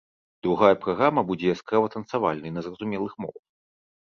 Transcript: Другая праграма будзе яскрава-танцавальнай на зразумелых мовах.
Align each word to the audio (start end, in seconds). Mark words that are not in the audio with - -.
Другая 0.45 0.75
праграма 0.85 1.21
будзе 1.31 1.47
яскрава-танцавальнай 1.55 2.51
на 2.57 2.61
зразумелых 2.69 3.13
мовах. 3.27 3.45